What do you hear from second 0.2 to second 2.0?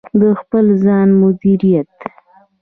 خپل ځان مدیریت: